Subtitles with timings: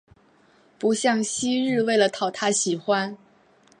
[0.79, 3.15] 不像昔日为了讨他喜欢